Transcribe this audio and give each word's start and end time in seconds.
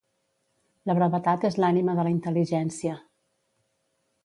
La 0.91 0.95
brevetat 0.99 1.45
és 1.51 1.59
l'ànima 1.65 1.95
de 2.01 2.07
la 2.09 2.15
intel·ligència. 2.15 2.99